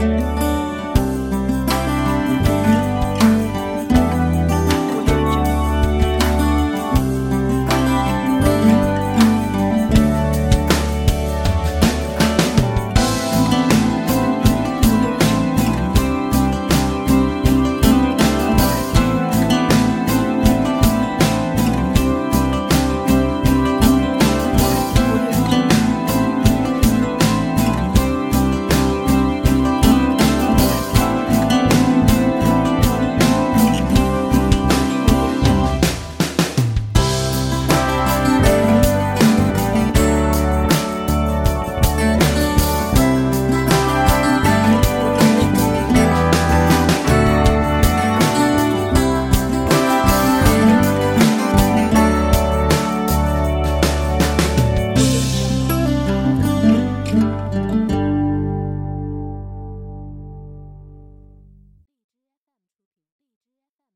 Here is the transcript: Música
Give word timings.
Música 0.00 0.43